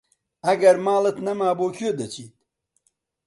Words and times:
ئەگەر 0.45 0.75
ماڵت 0.85 1.17
نەما 1.25 1.49
بۆ 1.59 1.67
کوێ 1.77 1.91
دەچیت؟ 1.99 2.33